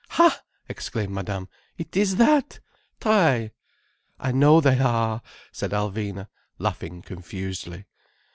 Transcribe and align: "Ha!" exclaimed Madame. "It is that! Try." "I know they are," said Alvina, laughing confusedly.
"Ha!" 0.17 0.41
exclaimed 0.67 1.13
Madame. 1.13 1.47
"It 1.77 1.95
is 1.95 2.15
that! 2.15 2.59
Try." 2.99 3.51
"I 4.19 4.31
know 4.31 4.59
they 4.59 4.79
are," 4.79 5.21
said 5.51 5.73
Alvina, 5.73 6.27
laughing 6.57 7.03
confusedly. 7.03 7.85